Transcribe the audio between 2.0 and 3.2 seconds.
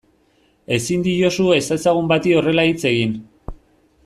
bati horrela hitz egin.